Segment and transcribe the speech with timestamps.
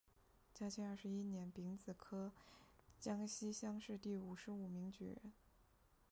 [0.55, 2.31] 嘉庆二十一年丙子科
[2.99, 5.31] 江西乡试第五十五名举人。